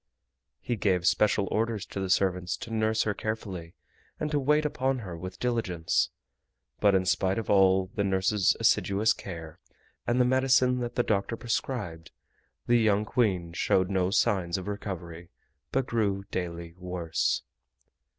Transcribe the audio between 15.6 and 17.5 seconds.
but grew daily worse.